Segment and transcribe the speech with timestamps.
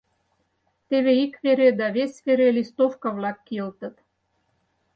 [0.87, 3.95] Теве ик вере да вес вере листовка-влак кийылтыт.